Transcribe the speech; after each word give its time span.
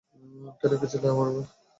কেন 0.59 0.71
গিয়েছিলেন 0.71 1.11
আমার 1.13 1.27
রুমে? 1.27 1.43